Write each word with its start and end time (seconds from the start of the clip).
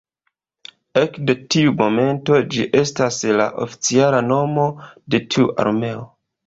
Ekde 1.01 1.35
tiu 1.55 1.75
momento 1.83 2.41
ĝi 2.55 2.67
estas 2.81 3.23
la 3.43 3.49
oficiala 3.67 4.27
nomo 4.35 4.69
de 5.17 5.27
tiu 5.33 5.51
armeo. 5.67 6.07